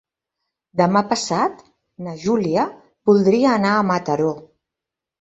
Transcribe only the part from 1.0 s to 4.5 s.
passat na Júlia voldria anar a Mataró.